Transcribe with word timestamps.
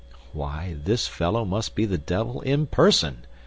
"Why, 0.33 0.77
this 0.83 1.07
fellow 1.07 1.45
must 1.45 1.75
be 1.75 1.85
the 1.85 1.99
devil 1.99 2.41
in 2.41 2.65
person!" 2.65 3.27